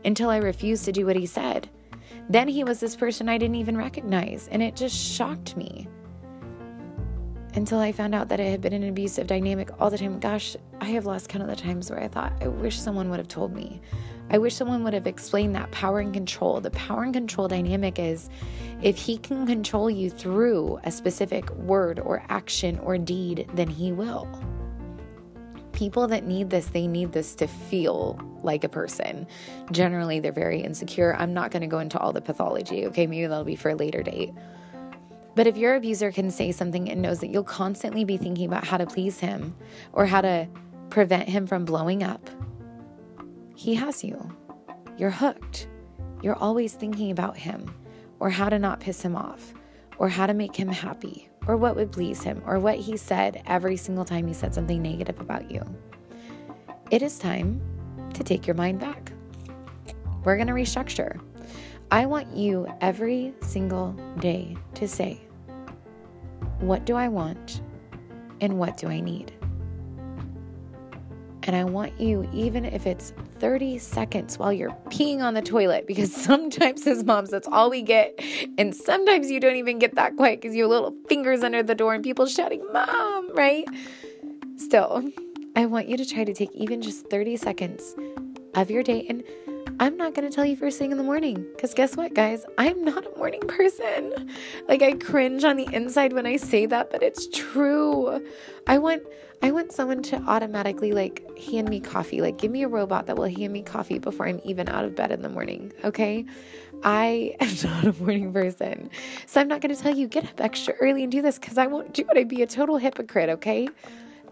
until 0.06 0.30
I 0.30 0.38
refused 0.38 0.86
to 0.86 0.92
do 0.92 1.06
what 1.06 1.16
he 1.16 1.26
said. 1.26 1.70
Then 2.30 2.48
he 2.48 2.64
was 2.64 2.80
this 2.80 2.96
person 2.96 3.28
I 3.28 3.38
didn't 3.38 3.56
even 3.56 3.78
recognize, 3.78 4.48
and 4.50 4.64
it 4.64 4.76
just 4.76 4.96
shocked 4.96 5.58
me 5.58 5.88
until 7.56 7.80
I 7.80 7.92
found 7.92 8.16
out 8.16 8.30
that 8.30 8.40
it 8.40 8.50
had 8.50 8.62
been 8.62 8.74
an 8.74 8.88
abusive 8.88 9.28
dynamic 9.28 9.70
all 9.80 9.90
the 9.90 9.98
time. 9.98 10.20
Gosh, 10.20 10.56
I 10.82 10.86
have 10.86 11.06
lost 11.06 11.30
count 11.30 11.44
of 11.44 11.50
the 11.50 11.56
times 11.56 11.90
where 11.90 12.02
I 12.02 12.08
thought, 12.08 12.34
I 12.42 12.48
wish 12.48 12.80
someone 12.80 13.10
would 13.10 13.20
have 13.20 13.28
told 13.28 13.54
me. 13.54 13.82
I 14.30 14.38
wish 14.38 14.56
someone 14.56 14.84
would 14.84 14.94
have 14.94 15.06
explained 15.06 15.56
that 15.56 15.72
power 15.72 16.00
and 16.00 16.14
control. 16.14 16.60
The 16.60 16.72
power 16.72 17.04
and 17.04 17.14
control 17.14 17.48
dynamic 17.48 18.00
is 18.00 18.30
if 18.82 18.98
he 18.98 19.18
can 19.18 19.46
control 19.46 19.90
you 19.90 20.10
through 20.10 20.80
a 20.84 20.92
specific 20.92 21.50
word 21.52 22.00
or 22.00 22.24
action 22.30 22.80
or 22.80 22.98
deed, 22.98 23.48
then 23.54 23.68
he 23.68 23.92
will. 23.92 24.28
People 25.74 26.08
that 26.08 26.26
need 26.26 26.50
this, 26.50 26.68
they 26.68 26.88
need 26.88 27.12
this 27.12 27.36
to 27.36 27.48
feel 27.48 28.20
like 28.44 28.64
a 28.64 28.70
person. 28.70 29.28
Generally, 29.72 30.20
they're 30.20 30.32
very 30.32 30.62
insecure. 30.62 31.16
I'm 31.18 31.34
not 31.34 31.52
going 31.52 31.62
to 31.62 31.68
go 31.68 31.80
into 31.80 32.00
all 32.00 32.14
the 32.14 32.22
pathology, 32.22 32.86
okay? 32.88 33.08
Maybe 33.08 33.26
that'll 33.26 33.44
be 33.44 33.56
for 33.56 33.70
a 33.70 33.76
later 33.76 34.04
date. 34.04 34.34
But 35.36 35.48
if 35.48 35.58
your 35.58 35.76
abuser 35.76 36.12
can 36.12 36.30
say 36.30 36.52
something 36.52 36.90
and 36.90 37.02
knows 37.02 37.20
that 37.20 37.30
you'll 37.30 37.44
constantly 37.44 38.06
be 38.06 38.18
thinking 38.18 38.46
about 38.46 38.66
how 38.66 38.78
to 38.78 38.86
please 38.86 39.20
him 39.20 39.56
or 39.92 40.06
how 40.06 40.22
to 40.22 40.48
prevent 40.90 41.28
him 41.28 41.48
from 41.48 41.66
blowing 41.66 42.04
up, 42.04 42.30
he 43.56 43.76
has 43.76 44.04
you. 44.04 44.30
You're 44.98 45.10
hooked. 45.10 45.68
You're 46.22 46.36
always 46.36 46.74
thinking 46.74 47.12
about 47.12 47.36
him 47.36 47.74
or 48.20 48.30
how 48.30 48.50
to 48.50 48.60
not 48.60 48.80
piss 48.80 49.02
him 49.02 49.16
off 49.16 49.54
or 49.98 50.08
how 50.08 50.28
to 50.28 50.34
make 50.34 50.56
him 50.56 50.68
happy 50.68 51.30
or 51.48 51.58
what 51.58 51.76
would 51.76 51.92
please 51.92 52.24
him 52.24 52.42
or 52.46 52.60
what 52.60 52.78
he 52.78 52.96
said 52.96 53.42
every 53.48 53.76
single 53.76 54.06
time 54.06 54.28
he 54.28 54.34
said 54.34 54.54
something 54.54 54.82
negative 54.82 55.20
about 55.20 55.50
you. 55.50 55.62
It 56.92 57.02
is 57.02 57.18
time 57.18 57.62
to 58.14 58.24
take 58.24 58.46
your 58.46 58.56
mind 58.56 58.80
back. 58.80 59.12
We're 60.24 60.38
going 60.38 60.48
to 60.48 60.54
restructure. 60.54 61.20
I 61.94 62.08
want 62.08 62.36
you 62.36 62.68
every 62.82 63.36
single 63.42 63.92
day 64.18 64.58
to 64.74 64.88
say, 64.88 65.22
What 66.60 66.86
do 66.86 66.96
I 66.96 67.08
want? 67.08 67.62
and 68.42 68.58
what 68.58 68.78
do 68.78 68.88
I 68.88 69.00
need? 69.00 69.32
And 71.44 71.56
I 71.56 71.64
want 71.64 72.02
you, 72.02 72.28
even 72.34 72.66
if 72.66 72.88
it's 72.88 73.14
30 73.38 73.78
seconds 73.78 74.40
while 74.40 74.52
you're 74.52 74.76
peeing 74.90 75.22
on 75.22 75.36
the 75.36 75.44
toilet, 75.44 75.86
because 75.86 76.12
sometimes 76.30 76.88
as 76.88 77.04
moms, 77.04 77.30
that's 77.30 77.48
all 77.48 77.70
we 77.70 77.84
get. 77.84 78.20
And 78.58 78.76
sometimes 78.76 79.30
you 79.30 79.40
don't 79.40 79.58
even 79.58 79.78
get 79.78 79.94
that 79.94 80.16
quiet 80.18 80.42
because 80.42 80.56
you 80.56 80.64
have 80.64 80.72
little 80.72 80.96
fingers 81.08 81.44
under 81.44 81.62
the 81.62 81.76
door 81.76 81.94
and 81.94 82.04
people 82.04 82.26
shouting, 82.26 82.66
Mom, 82.74 83.36
right? 83.36 83.68
Still, 84.58 85.12
I 85.56 85.68
want 85.68 85.90
you 85.90 85.98
to 85.98 86.06
try 86.08 86.24
to 86.24 86.34
take 86.34 86.52
even 86.56 86.82
just 86.82 87.06
30 87.12 87.38
seconds 87.38 87.96
of 88.56 88.72
your 88.72 88.82
day. 88.82 89.06
And 89.08 89.24
I'm 89.80 89.98
not 89.98 90.14
going 90.14 90.30
to 90.30 90.34
tell 90.34 90.46
you 90.46 90.56
first 90.56 90.78
thing 90.78 90.92
in 90.92 90.98
the 90.98 91.04
morning 91.04 91.46
because 91.56 91.74
guess 91.74 91.98
what, 91.98 92.14
guys? 92.14 92.46
I'm 92.58 92.84
not 92.84 93.06
a 93.06 93.18
morning 93.18 93.42
person. 93.48 94.30
Like 94.68 94.82
I 94.82 94.94
cringe 94.94 95.44
on 95.44 95.58
the 95.58 95.68
inside 95.74 96.14
when 96.14 96.26
I 96.26 96.38
say 96.38 96.66
that, 96.68 96.92
but 96.92 97.02
it's 97.02 97.28
true. 97.28 98.24
I 98.68 98.78
want 98.78 99.04
I 99.42 99.52
want 99.52 99.72
someone 99.72 100.02
to 100.04 100.18
automatically 100.22 100.92
like 100.94 101.38
hand 101.38 101.70
me 101.70 101.80
coffee. 101.80 102.22
Like 102.22 102.38
give 102.38 102.52
me 102.52 102.64
a 102.64 102.68
robot 102.68 103.08
that 103.08 103.18
will 103.18 103.28
hand 103.28 103.52
me 103.52 103.62
coffee 103.62 104.00
before 104.00 104.28
I'm 104.28 104.40
even 104.46 104.70
out 104.70 104.86
of 104.86 104.96
bed 104.96 105.12
in 105.12 105.22
the 105.22 105.30
morning, 105.30 105.74
okay? 105.84 106.26
I 106.84 107.36
am 107.40 107.56
not 107.64 107.86
a 107.86 108.02
morning 108.02 108.32
person. 108.32 108.90
So 109.26 109.42
I'm 109.42 109.48
not 109.48 109.62
going 109.62 109.76
to 109.76 109.82
tell 109.82 109.96
you 109.96 110.08
get 110.08 110.26
up 110.26 110.40
extra 110.40 110.76
early 110.76 111.04
and 111.04 111.12
do 111.12 111.22
this 111.22 111.40
cuz 111.40 111.58
I 111.58 111.68
won't 111.68 111.94
do 111.94 112.06
it. 112.10 112.18
I'd 112.18 112.30
be 112.30 112.44
a 112.44 112.48
total 112.48 112.78
hypocrite, 112.78 113.30
okay? 113.30 113.68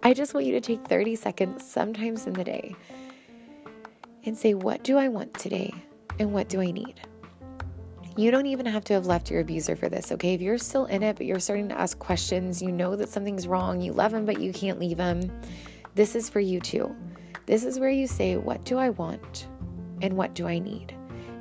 I 0.04 0.14
just 0.14 0.34
want 0.34 0.46
you 0.46 0.54
to 0.54 0.62
take 0.62 0.86
30 0.88 1.16
seconds 1.16 1.64
sometimes 1.64 2.26
in 2.26 2.34
the 2.34 2.44
day 2.44 2.76
and 4.26 4.38
say, 4.38 4.54
What 4.54 4.84
do 4.84 4.98
I 4.98 5.08
want 5.08 5.34
today? 5.34 5.74
And 6.20 6.34
what 6.34 6.50
do 6.50 6.62
I 6.62 6.72
need? 6.72 7.02
You 8.18 8.30
don't 8.30 8.46
even 8.46 8.66
have 8.66 8.84
to 8.86 8.94
have 8.94 9.06
left 9.06 9.32
your 9.32 9.40
abuser 9.40 9.76
for 9.76 9.88
this, 9.88 10.12
okay? 10.12 10.34
If 10.34 10.42
you're 10.42 10.58
still 10.58 10.86
in 10.86 11.02
it, 11.02 11.16
but 11.16 11.26
you're 11.26 11.40
starting 11.40 11.70
to 11.70 11.80
ask 11.80 11.98
questions, 11.98 12.62
you 12.62 12.72
know 12.72 12.96
that 12.98 13.10
something's 13.10 13.48
wrong, 13.48 13.80
you 13.80 13.94
love 13.94 14.14
him, 14.14 14.26
but 14.26 14.42
you 14.42 14.52
can't 14.52 14.80
leave 14.80 14.98
him, 14.98 15.32
this 15.96 16.16
is 16.16 16.30
for 16.30 16.40
you 16.40 16.60
too. 16.60 16.94
This 17.46 17.64
is 17.64 17.80
where 17.80 17.90
you 17.90 18.08
say, 18.08 18.38
What 18.38 18.64
do 18.66 18.78
I 18.78 18.90
want? 18.90 19.48
And 20.02 20.18
what 20.18 20.34
do 20.34 20.48
I 20.48 20.60
need? 20.60 20.96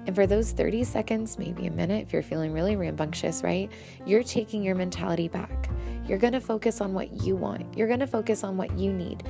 And 0.07 0.15
for 0.15 0.27
those 0.27 0.53
30 0.53 0.85
seconds, 0.85 1.39
maybe 1.39 1.67
a 1.67 1.71
minute, 1.71 2.07
if 2.07 2.13
you're 2.13 2.23
feeling 2.23 2.53
really 2.53 2.77
rambunctious, 2.77 3.43
right? 3.43 3.71
You're 4.07 4.23
taking 4.23 4.63
your 4.63 4.75
mentality 4.75 5.29
back. 5.29 5.71
You're 6.07 6.19
going 6.19 6.33
to 6.33 6.41
focus 6.41 6.81
on 6.81 6.95
what 6.95 7.25
you 7.25 7.37
want. 7.37 7.77
You're 7.77 7.87
going 7.87 8.01
to 8.01 8.07
focus 8.07 8.43
on 8.43 8.57
what 8.57 8.77
you 8.79 8.93
need. 8.93 9.23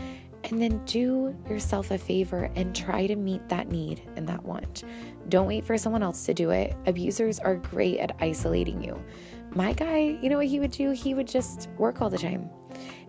And 0.45 0.61
then 0.61 0.85
do 0.85 1.37
yourself 1.49 1.91
a 1.91 1.99
favor 1.99 2.51
and 2.57 2.75
try 2.75 3.07
to 3.07 3.15
meet 3.15 3.49
that 3.49 3.69
need 3.69 4.03
and 4.17 4.29
that 4.29 4.43
want. 4.45 4.85
Don't 5.29 5.47
wait 5.47 5.65
for 5.65 5.77
someone 5.77 6.03
else 6.03 6.25
to 6.27 6.35
do 6.35 6.51
it. 6.51 6.75
Abusers 6.87 7.39
are 7.39 7.57
great 7.57 7.99
at 7.99 8.17
isolating 8.21 8.83
you. 8.83 9.01
My 9.53 9.73
guy, 9.73 10.19
you 10.23 10.29
know 10.29 10.39
what 10.39 10.47
he 10.47 10.61
would 10.61 10.71
do? 10.71 10.93
He 10.93 11.15
would 11.15 11.29
just 11.29 11.69
work 11.77 12.01
all 12.01 12.11
the 12.11 12.19
time. 12.19 12.49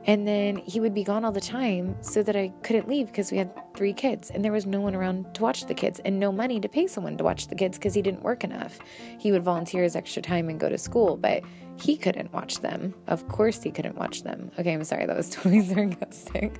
And 0.05 0.27
then 0.27 0.55
he 0.57 0.79
would 0.79 0.95
be 0.95 1.03
gone 1.03 1.23
all 1.23 1.31
the 1.31 1.39
time 1.39 1.95
so 2.01 2.23
that 2.23 2.35
I 2.35 2.51
couldn't 2.63 2.87
leave 2.87 3.07
because 3.07 3.31
we 3.31 3.37
had 3.37 3.51
three 3.75 3.93
kids 3.93 4.31
and 4.31 4.43
there 4.43 4.51
was 4.51 4.65
no 4.65 4.81
one 4.81 4.95
around 4.95 5.35
to 5.35 5.43
watch 5.43 5.67
the 5.67 5.75
kids 5.75 5.99
and 6.03 6.19
no 6.19 6.31
money 6.31 6.59
to 6.59 6.67
pay 6.67 6.87
someone 6.87 7.17
to 7.17 7.23
watch 7.23 7.47
the 7.47 7.55
kids 7.55 7.77
because 7.77 7.93
he 7.93 8.01
didn't 8.01 8.23
work 8.23 8.43
enough. 8.43 8.79
He 9.19 9.31
would 9.31 9.43
volunteer 9.43 9.83
his 9.83 9.95
extra 9.95 10.21
time 10.23 10.49
and 10.49 10.59
go 10.59 10.69
to 10.69 10.77
school, 10.77 11.17
but 11.17 11.43
he 11.81 11.97
couldn't 11.97 12.31
watch 12.31 12.59
them. 12.59 12.93
Of 13.07 13.27
course, 13.27 13.61
he 13.61 13.71
couldn't 13.71 13.97
watch 13.97 14.23
them. 14.23 14.51
Okay, 14.59 14.73
I'm 14.73 14.83
sorry. 14.83 15.05
That 15.05 15.17
was 15.17 15.29
totally 15.35 15.61
sarcastic. 15.61 16.59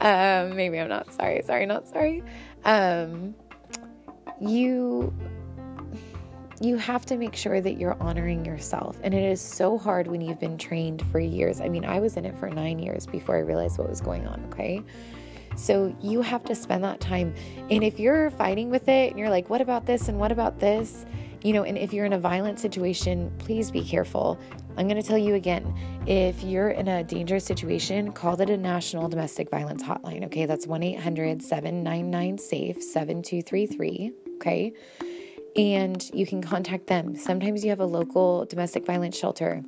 um, 0.00 0.56
maybe 0.56 0.78
I'm 0.78 0.88
not 0.88 1.12
sorry. 1.12 1.42
Sorry, 1.44 1.66
not 1.66 1.88
sorry. 1.88 2.22
Um, 2.64 3.34
you 4.40 5.12
you 6.60 6.76
have 6.76 7.04
to 7.04 7.16
make 7.16 7.34
sure 7.34 7.60
that 7.60 7.76
you're 7.76 8.00
honoring 8.00 8.44
yourself. 8.44 8.96
And 9.02 9.12
it 9.14 9.24
is 9.24 9.40
so 9.40 9.76
hard 9.76 10.06
when 10.06 10.20
you've 10.20 10.38
been 10.38 10.56
trained 10.56 11.04
for 11.10 11.18
years. 11.18 11.60
I 11.60 11.68
mean, 11.68 11.84
I 11.84 11.98
was 11.98 12.16
in 12.16 12.24
it 12.24 12.38
for 12.38 12.48
nine 12.48 12.78
years 12.78 13.04
before 13.04 13.36
I 13.36 13.40
realized 13.40 13.78
what 13.78 13.88
was 13.88 14.00
going 14.00 14.28
on, 14.28 14.44
okay? 14.52 14.80
So 15.56 15.94
you 16.00 16.22
have 16.22 16.44
to 16.44 16.54
spend 16.54 16.84
that 16.84 17.00
time. 17.00 17.34
And 17.68 17.82
if 17.82 17.98
you're 17.98 18.30
fighting 18.30 18.70
with 18.70 18.88
it 18.88 19.10
and 19.10 19.18
you're 19.18 19.28
like, 19.28 19.50
what 19.50 19.60
about 19.60 19.86
this 19.86 20.08
and 20.08 20.20
what 20.20 20.30
about 20.30 20.60
this? 20.60 21.04
You 21.42 21.52
know, 21.52 21.64
and 21.64 21.76
if 21.76 21.92
you're 21.92 22.06
in 22.06 22.12
a 22.12 22.18
violent 22.18 22.58
situation, 22.60 23.32
please 23.38 23.70
be 23.70 23.82
careful. 23.82 24.38
I'm 24.76 24.88
going 24.88 25.00
to 25.00 25.06
tell 25.06 25.18
you 25.18 25.34
again 25.34 25.74
if 26.06 26.42
you're 26.42 26.70
in 26.70 26.88
a 26.88 27.04
dangerous 27.04 27.44
situation, 27.44 28.12
call 28.12 28.36
the 28.36 28.46
National 28.46 29.08
Domestic 29.08 29.50
Violence 29.50 29.82
Hotline. 29.82 30.24
Okay, 30.26 30.46
that's 30.46 30.66
1 30.66 30.82
800 30.82 31.42
799 31.42 32.38
SAFE 32.38 32.82
7233. 32.82 34.12
Okay, 34.36 34.72
and 35.56 36.10
you 36.14 36.26
can 36.26 36.42
contact 36.42 36.86
them. 36.86 37.16
Sometimes 37.16 37.64
you 37.64 37.70
have 37.70 37.80
a 37.80 37.86
local 37.86 38.44
domestic 38.46 38.86
violence 38.86 39.16
shelter 39.16 39.62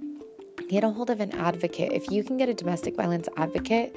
get 0.75 0.85
a 0.85 0.91
hold 0.91 1.09
of 1.09 1.21
an 1.21 1.31
advocate. 1.33 1.93
If 1.93 2.11
you 2.11 2.25
can 2.25 2.37
get 2.37 2.49
a 2.49 2.55
domestic 2.55 2.97
violence 2.97 3.29
advocate, 3.37 3.95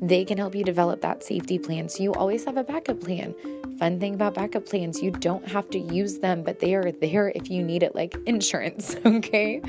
they 0.00 0.24
can 0.24 0.38
help 0.38 0.54
you 0.54 0.62
develop 0.62 1.00
that 1.00 1.24
safety 1.24 1.58
plan. 1.58 1.88
So 1.88 2.04
you 2.04 2.14
always 2.14 2.44
have 2.44 2.56
a 2.56 2.62
backup 2.62 3.00
plan. 3.00 3.34
Fun 3.80 3.98
thing 3.98 4.14
about 4.14 4.34
backup 4.34 4.64
plans, 4.64 5.02
you 5.02 5.10
don't 5.10 5.46
have 5.48 5.68
to 5.70 5.78
use 5.78 6.18
them, 6.18 6.44
but 6.44 6.60
they 6.60 6.74
are 6.76 6.92
there 6.92 7.32
if 7.34 7.50
you 7.50 7.64
need 7.64 7.82
it, 7.82 7.94
like 7.94 8.16
insurance. 8.26 8.96
Okay. 9.20 9.60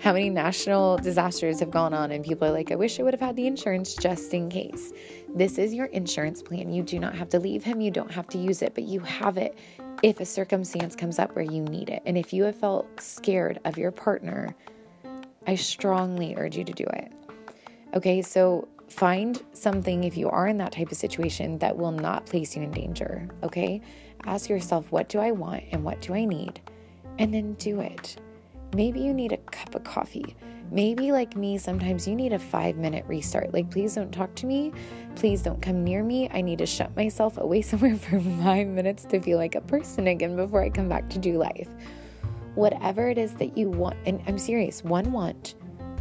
How 0.00 0.12
many 0.12 0.30
national 0.30 0.98
disasters 0.98 1.60
have 1.60 1.70
gone 1.70 1.92
on, 1.92 2.10
and 2.12 2.24
people 2.24 2.46
are 2.46 2.52
like, 2.52 2.70
I 2.70 2.74
wish 2.76 3.00
I 3.00 3.02
would 3.02 3.12
have 3.12 3.20
had 3.20 3.36
the 3.36 3.46
insurance 3.46 3.94
just 3.94 4.32
in 4.32 4.48
case. 4.48 4.92
This 5.34 5.58
is 5.58 5.74
your 5.74 5.86
insurance 5.86 6.42
plan. 6.42 6.72
You 6.72 6.82
do 6.82 6.98
not 6.98 7.14
have 7.14 7.28
to 7.30 7.40
leave 7.40 7.64
him, 7.64 7.80
you 7.80 7.90
don't 7.90 8.10
have 8.10 8.28
to 8.28 8.38
use 8.38 8.62
it, 8.62 8.74
but 8.74 8.84
you 8.84 9.00
have 9.00 9.36
it 9.36 9.58
if 10.02 10.20
a 10.20 10.24
circumstance 10.24 10.94
comes 10.94 11.18
up 11.18 11.34
where 11.34 11.44
you 11.44 11.60
need 11.62 11.90
it. 11.90 12.02
And 12.06 12.16
if 12.16 12.32
you 12.32 12.44
have 12.44 12.56
felt 12.56 12.86
scared 13.00 13.58
of 13.64 13.76
your 13.76 13.90
partner, 13.90 14.54
I 15.46 15.54
strongly 15.54 16.34
urge 16.36 16.56
you 16.56 16.64
to 16.64 16.72
do 16.72 16.84
it. 16.84 17.12
Okay, 17.94 18.22
so 18.22 18.66
find 18.88 19.42
something 19.52 20.04
if 20.04 20.16
you 20.16 20.28
are 20.28 20.46
in 20.48 20.58
that 20.58 20.72
type 20.72 20.90
of 20.90 20.96
situation 20.96 21.58
that 21.58 21.76
will 21.76 21.92
not 21.92 22.26
place 22.26 22.56
you 22.56 22.62
in 22.62 22.70
danger. 22.70 23.28
Okay, 23.42 23.80
ask 24.24 24.48
yourself, 24.48 24.90
what 24.90 25.08
do 25.08 25.18
I 25.18 25.30
want 25.30 25.64
and 25.72 25.84
what 25.84 26.00
do 26.00 26.14
I 26.14 26.24
need? 26.24 26.60
And 27.18 27.32
then 27.32 27.54
do 27.54 27.80
it. 27.80 28.16
Maybe 28.74 29.00
you 29.00 29.14
need 29.14 29.32
a 29.32 29.36
cup 29.36 29.74
of 29.74 29.84
coffee. 29.84 30.34
Maybe, 30.70 31.12
like 31.12 31.36
me, 31.36 31.58
sometimes 31.58 32.08
you 32.08 32.16
need 32.16 32.32
a 32.32 32.38
five 32.38 32.76
minute 32.76 33.04
restart. 33.06 33.52
Like, 33.52 33.70
please 33.70 33.94
don't 33.94 34.10
talk 34.10 34.34
to 34.36 34.46
me. 34.46 34.72
Please 35.14 35.42
don't 35.42 35.62
come 35.62 35.84
near 35.84 36.02
me. 36.02 36.28
I 36.32 36.40
need 36.40 36.58
to 36.58 36.66
shut 36.66 36.96
myself 36.96 37.36
away 37.38 37.62
somewhere 37.70 37.96
for 37.96 38.18
five 38.18 38.66
minutes 38.66 39.04
to 39.04 39.20
feel 39.20 39.38
like 39.38 39.54
a 39.54 39.60
person 39.60 40.08
again 40.08 40.34
before 40.34 40.64
I 40.64 40.70
come 40.70 40.88
back 40.88 41.08
to 41.10 41.18
do 41.18 41.36
life 41.36 41.68
whatever 42.54 43.08
it 43.08 43.18
is 43.18 43.34
that 43.34 43.56
you 43.56 43.68
want. 43.68 43.96
And 44.06 44.22
I'm 44.26 44.38
serious 44.38 44.84
one 44.84 45.12
want, 45.12 45.54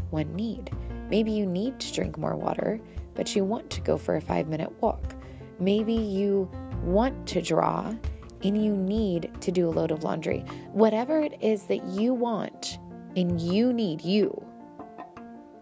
one 0.09 0.33
need. 0.35 0.71
Maybe 1.09 1.31
you 1.31 1.45
need 1.45 1.79
to 1.79 1.93
drink 1.93 2.17
more 2.17 2.35
water, 2.35 2.79
but 3.15 3.35
you 3.35 3.43
want 3.43 3.69
to 3.71 3.81
go 3.81 3.97
for 3.97 4.15
a 4.15 4.21
five 4.21 4.47
minute 4.47 4.71
walk. 4.81 5.15
Maybe 5.59 5.93
you 5.93 6.49
want 6.83 7.27
to 7.27 7.41
draw 7.41 7.93
and 8.43 8.63
you 8.63 8.75
need 8.75 9.31
to 9.41 9.51
do 9.51 9.69
a 9.69 9.71
load 9.71 9.91
of 9.91 10.03
laundry. 10.03 10.39
Whatever 10.71 11.19
it 11.19 11.37
is 11.41 11.63
that 11.63 11.83
you 11.85 12.13
want 12.13 12.77
and 13.15 13.39
you 13.39 13.71
need, 13.71 14.01
you 14.01 14.45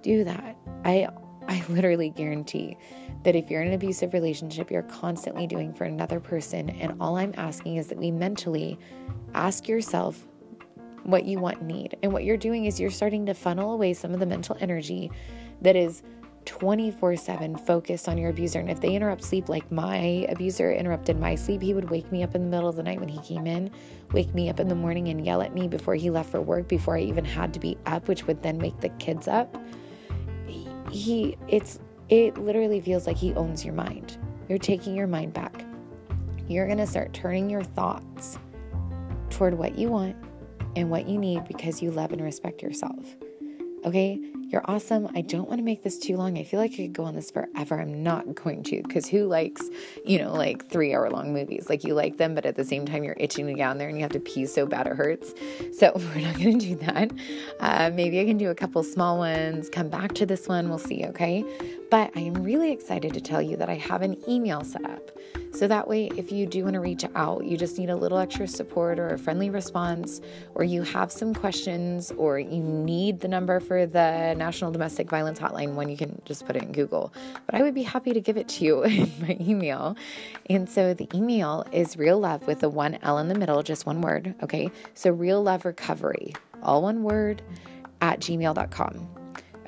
do 0.02 0.24
that. 0.24 0.58
I 0.84 1.10
I 1.48 1.64
literally 1.70 2.10
guarantee 2.10 2.78
that 3.24 3.36
if 3.36 3.52
you're 3.52 3.62
in 3.62 3.68
an 3.68 3.74
abusive 3.74 4.14
relationship, 4.14 4.72
you're 4.72 4.84
constantly 4.84 5.48
doing 5.48 5.74
for 5.74 5.84
another 5.84 6.20
person. 6.20 6.70
And 6.70 6.96
all 7.00 7.18
I'm 7.18 7.34
asking 7.38 7.76
is 7.76 7.88
that 7.88 7.98
we 7.98 8.10
mentally 8.10 8.80
ask 9.36 9.68
yourself, 9.68 10.26
what 11.04 11.26
you 11.26 11.40
want 11.40 11.62
need. 11.62 11.98
And 12.04 12.12
what 12.14 12.24
you're 12.24 12.38
doing 12.38 12.66
is 12.66 12.80
you're 12.80 12.90
starting 12.92 13.26
to 13.28 13.34
funnel 13.34 13.74
away 13.74 13.94
some 13.94 14.14
of 14.14 14.20
the 14.20 14.26
mental 14.26 14.58
energy 14.60 15.12
that 15.62 15.76
is 15.76 16.04
24 16.46 17.16
7 17.16 17.56
focused 17.56 18.10
on 18.10 18.18
your 18.18 18.30
abuser. 18.30 18.60
And 18.60 18.70
if 18.70 18.82
they 18.82 18.96
interrupt 18.96 19.24
sleep, 19.24 19.50
like 19.50 19.72
my 19.72 20.26
abuser 20.30 20.72
interrupted 20.72 21.20
my 21.20 21.36
sleep, 21.36 21.62
he 21.62 21.74
would 21.74 21.90
wake 21.90 22.12
me 22.12 22.24
up 22.24 22.36
in 22.36 22.44
the 22.44 22.50
middle 22.50 22.70
of 22.70 22.76
the 22.76 22.84
night 22.84 23.00
when 23.00 23.10
he 23.10 23.20
came 23.20 23.46
in, 23.46 23.70
wake 24.12 24.34
me 24.34 24.50
up 24.50 24.60
in 24.60 24.68
the 24.68 24.76
morning 24.76 25.10
and 25.10 25.26
yell 25.26 25.42
at 25.42 25.54
me 25.54 25.68
before 25.68 25.96
he 25.96 26.10
left 26.10 26.32
for 26.32 26.42
work, 26.42 26.68
before 26.68 26.98
I 26.98 27.02
even 27.02 27.26
had 27.26 27.54
to 27.54 27.60
be 27.60 27.78
up, 27.86 28.08
which 28.08 28.26
would 28.28 28.42
then 28.42 28.58
wake 28.60 28.80
the 28.80 28.90
kids 28.90 29.28
up. 29.28 29.56
He, 30.92 31.38
it's, 31.48 31.80
it 32.10 32.38
literally 32.38 32.82
feels 32.82 33.08
like 33.08 33.18
he 33.18 33.34
owns 33.36 33.64
your 33.64 33.74
mind. 33.74 34.18
You're 34.50 34.58
taking 34.58 34.96
your 34.96 35.08
mind 35.08 35.34
back. 35.34 35.64
You're 36.48 36.66
going 36.66 36.80
to 36.80 36.88
start 36.88 37.14
turning 37.14 37.50
your 37.50 37.64
thoughts 37.64 38.38
toward 39.30 39.54
what 39.54 39.78
you 39.78 39.88
want 39.88 40.18
and 40.76 40.90
what 40.90 41.08
you 41.08 41.18
need 41.18 41.46
because 41.48 41.82
you 41.82 41.92
love 41.92 42.12
and 42.12 42.22
respect 42.22 42.62
yourself. 42.62 43.16
Okay, 43.86 44.20
you're 44.52 44.62
awesome. 44.66 45.10
I 45.16 45.22
don't 45.22 45.48
want 45.48 45.60
to 45.60 45.64
make 45.64 45.82
this 45.82 45.98
too 45.98 46.18
long. 46.18 46.38
I 46.38 46.44
feel 46.44 46.60
like 46.60 46.74
I 46.74 46.76
could 46.76 46.94
go 46.94 47.06
on 47.06 47.16
this 47.16 47.32
forever. 47.32 47.80
I'm 47.80 48.04
not 48.04 48.36
going 48.36 48.64
to 48.64 48.84
because 48.84 49.08
who 49.08 49.26
likes, 49.26 49.64
you 50.06 50.20
know, 50.20 50.34
like 50.34 50.70
three 50.70 50.94
hour 50.94 51.10
long 51.10 51.34
movies? 51.34 51.68
Like 51.70 51.86
you 51.86 51.94
like 51.94 52.18
them, 52.18 52.36
but 52.36 52.46
at 52.46 52.56
the 52.56 52.66
same 52.66 52.86
time, 52.86 53.06
you're 53.06 53.16
itching 53.18 53.48
to 53.48 53.54
get 53.54 53.70
on 53.70 53.78
there 53.78 53.88
and 53.88 53.98
you 53.98 54.04
have 54.04 54.12
to 54.12 54.20
pee 54.20 54.46
so 54.46 54.66
bad 54.66 54.88
it 54.88 54.98
hurts. 54.98 55.34
So 55.78 55.94
we're 56.16 56.22
not 56.22 56.38
going 56.38 56.60
to 56.60 56.66
do 56.66 56.76
that. 56.78 57.12
Uh, 57.62 57.92
maybe 57.94 58.20
I 58.20 58.26
can 58.26 58.38
do 58.38 58.50
a 58.50 58.56
couple 58.56 58.84
small 58.84 59.18
ones, 59.18 59.70
come 59.70 59.90
back 59.90 60.14
to 60.16 60.26
this 60.26 60.48
one. 60.50 60.68
We'll 60.68 60.80
see. 60.80 61.06
Okay. 61.06 61.46
But 61.90 62.12
I 62.16 62.22
am 62.22 62.36
really 62.36 62.72
excited 62.72 63.14
to 63.14 63.22
tell 63.22 63.42
you 63.42 63.58
that 63.58 63.70
I 63.70 63.76
have 63.76 64.02
an 64.02 64.18
email 64.30 64.64
set 64.64 64.86
up. 64.86 65.12
So 65.54 65.68
that 65.68 65.88
way, 65.88 66.10
if 66.16 66.32
you 66.32 66.46
do 66.46 66.64
want 66.64 66.76
to 66.76 66.80
reach 66.80 67.04
out, 67.16 67.44
you 67.44 67.58
just 67.58 67.78
need 67.78 67.90
a 67.90 67.96
little 67.96 68.18
extra 68.18 68.48
support 68.48 68.98
or 68.98 69.10
a 69.10 69.20
friendly 69.20 69.50
response, 69.50 70.22
or 70.56 70.64
you 70.64 70.82
have 70.84 71.12
some 71.12 71.34
questions, 71.34 72.12
or 72.12 72.40
you 72.40 72.64
need 72.64 73.20
the 73.20 73.28
number 73.28 73.60
for 73.60 73.86
the 73.86 74.34
National 74.42 74.72
Domestic 74.72 75.08
Violence 75.08 75.40
Hotline 75.40 75.76
one. 75.76 75.88
You 75.88 75.96
can 75.96 76.20
just 76.26 76.48
put 76.48 76.56
it 76.56 76.64
in 76.64 76.72
Google, 76.72 77.14
but 77.46 77.54
I 77.54 77.62
would 77.62 77.76
be 77.76 77.84
happy 77.84 78.12
to 78.12 78.20
give 78.20 78.38
it 78.38 78.48
to 78.48 78.66
you 78.66 78.84
in 79.02 79.12
my 79.22 79.38
email. 79.40 79.96
And 80.50 80.68
so 80.68 80.96
the 80.96 81.08
email 81.14 81.64
is 81.72 81.96
real 81.96 82.20
love 82.20 82.48
with 82.48 82.62
the 82.62 82.70
one 82.70 82.98
L 83.04 83.20
in 83.20 83.28
the 83.28 83.36
middle, 83.36 83.62
just 83.62 83.86
one 83.86 84.02
word. 84.02 84.34
Okay. 84.42 84.72
So 84.96 85.12
real 85.12 85.44
love 85.44 85.64
recovery, 85.64 86.34
all 86.64 86.82
one 86.82 87.04
word 87.04 87.44
at 88.02 88.20
gmail.com. 88.20 89.10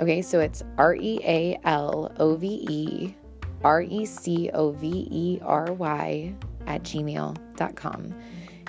Okay. 0.01 0.23
So 0.23 0.39
it's 0.39 0.63
R 0.79 0.95
E 0.95 1.19
A 1.23 1.59
L 1.65 2.11
O 2.17 2.35
V 2.35 2.65
E 2.67 3.15
R 3.63 3.83
E 3.83 4.05
C 4.05 4.49
O 4.55 4.71
V 4.71 5.07
E 5.11 5.39
R 5.43 5.71
Y 5.71 6.33
at 6.65 6.81
gmail.com. 6.81 8.15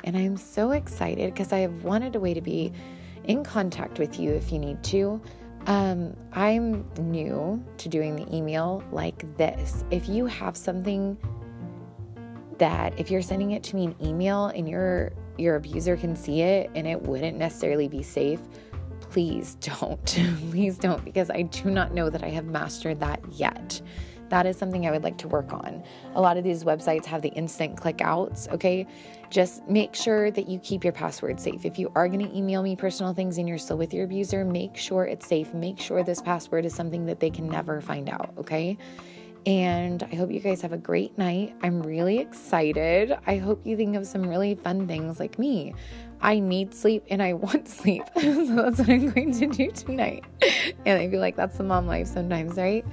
And 0.04 0.16
I'm 0.18 0.36
so 0.36 0.72
excited 0.72 1.32
because 1.32 1.50
I 1.50 1.60
have 1.60 1.82
wanted 1.82 2.14
a 2.14 2.20
way 2.20 2.34
to 2.34 2.42
be 2.42 2.74
in 3.24 3.42
contact 3.42 3.98
with 3.98 4.20
you 4.20 4.32
if 4.32 4.52
you 4.52 4.58
need 4.58 4.82
to. 4.84 5.20
Um, 5.66 6.14
I'm 6.32 6.84
new 6.98 7.64
to 7.78 7.88
doing 7.88 8.16
the 8.16 8.34
email 8.34 8.84
like 8.92 9.36
this. 9.36 9.84
If 9.90 10.08
you 10.08 10.26
have 10.26 10.56
something 10.56 11.16
that 12.58 12.98
if 12.98 13.10
you're 13.10 13.22
sending 13.22 13.52
it 13.52 13.62
to 13.64 13.76
me 13.76 13.86
an 13.86 13.96
email 14.02 14.46
and 14.46 14.68
your 14.68 15.12
your 15.36 15.56
abuser 15.56 15.96
can 15.96 16.14
see 16.14 16.42
it 16.42 16.70
and 16.74 16.86
it 16.86 17.02
wouldn't 17.02 17.36
necessarily 17.36 17.88
be 17.88 18.02
safe, 18.02 18.40
please 19.00 19.54
don't. 19.60 20.04
please 20.50 20.78
don't 20.78 21.04
because 21.04 21.30
I 21.30 21.42
do 21.42 21.70
not 21.70 21.94
know 21.94 22.10
that 22.10 22.22
I 22.22 22.28
have 22.28 22.44
mastered 22.44 23.00
that 23.00 23.20
yet 23.32 23.80
that 24.34 24.46
is 24.46 24.58
something 24.58 24.84
I 24.84 24.90
would 24.90 25.04
like 25.04 25.16
to 25.18 25.28
work 25.28 25.52
on. 25.52 25.84
A 26.16 26.20
lot 26.20 26.36
of 26.36 26.42
these 26.42 26.64
websites 26.64 27.04
have 27.04 27.22
the 27.22 27.28
instant 27.28 27.76
click 27.76 28.00
outs, 28.00 28.48
okay? 28.48 28.84
Just 29.30 29.64
make 29.68 29.94
sure 29.94 30.32
that 30.32 30.48
you 30.48 30.58
keep 30.58 30.82
your 30.82 30.92
password 30.92 31.38
safe. 31.38 31.64
If 31.64 31.78
you 31.78 31.92
are 31.94 32.08
going 32.08 32.26
to 32.28 32.36
email 32.36 32.60
me 32.60 32.74
personal 32.74 33.14
things 33.14 33.38
and 33.38 33.48
you're 33.48 33.58
still 33.58 33.78
with 33.78 33.94
your 33.94 34.06
abuser, 34.06 34.44
make 34.44 34.76
sure 34.76 35.04
it's 35.04 35.28
safe. 35.28 35.54
Make 35.54 35.78
sure 35.78 36.02
this 36.02 36.20
password 36.20 36.64
is 36.64 36.74
something 36.74 37.06
that 37.06 37.20
they 37.20 37.30
can 37.30 37.48
never 37.48 37.80
find 37.80 38.08
out, 38.08 38.34
okay? 38.36 38.76
And 39.46 40.02
I 40.02 40.16
hope 40.16 40.32
you 40.32 40.40
guys 40.40 40.60
have 40.62 40.72
a 40.72 40.78
great 40.78 41.16
night. 41.16 41.54
I'm 41.62 41.80
really 41.80 42.18
excited. 42.18 43.16
I 43.28 43.36
hope 43.36 43.64
you 43.64 43.76
think 43.76 43.94
of 43.94 44.04
some 44.04 44.26
really 44.26 44.56
fun 44.56 44.88
things 44.88 45.20
like 45.20 45.38
me. 45.38 45.76
I 46.20 46.40
need 46.40 46.74
sleep 46.74 47.04
and 47.08 47.22
I 47.22 47.32
want 47.44 47.68
sleep. 47.68 48.02
so 48.20 48.56
that's 48.56 48.80
what 48.80 48.88
I'm 48.88 49.10
going 49.10 49.32
to 49.38 49.46
do 49.46 49.70
tonight. 49.70 50.24
And 50.84 50.98
I 50.98 51.08
feel 51.08 51.20
like 51.20 51.36
that's 51.36 51.56
the 51.56 51.62
mom 51.62 51.86
life 51.86 52.08
sometimes, 52.08 52.56
right? 52.56 52.84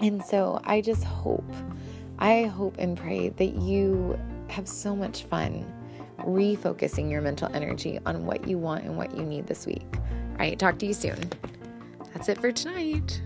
And 0.00 0.24
so 0.24 0.60
I 0.64 0.80
just 0.80 1.04
hope, 1.04 1.50
I 2.18 2.44
hope 2.44 2.76
and 2.78 2.96
pray 2.96 3.30
that 3.30 3.54
you 3.56 4.18
have 4.48 4.68
so 4.68 4.94
much 4.94 5.24
fun 5.24 5.70
refocusing 6.18 7.10
your 7.10 7.20
mental 7.20 7.50
energy 7.54 7.98
on 8.06 8.24
what 8.24 8.48
you 8.48 8.58
want 8.58 8.84
and 8.84 8.96
what 8.96 9.16
you 9.16 9.22
need 9.22 9.46
this 9.46 9.66
week. 9.66 9.86
All 9.92 10.36
right, 10.38 10.58
talk 10.58 10.78
to 10.78 10.86
you 10.86 10.94
soon. 10.94 11.18
That's 12.12 12.28
it 12.28 12.40
for 12.40 12.52
tonight. 12.52 13.20